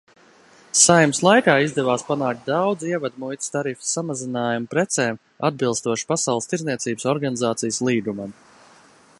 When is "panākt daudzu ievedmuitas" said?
2.07-3.53